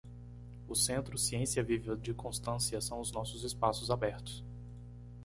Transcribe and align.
o 0.67 0.73
Centro 0.73 1.15
Ciência 1.15 1.61
Viva 1.61 1.95
de 1.95 2.11
Constância 2.11 2.81
são 2.81 2.99
os 2.99 3.11
nossos 3.11 3.43
espaços 3.43 3.91
abertos. 3.91 4.43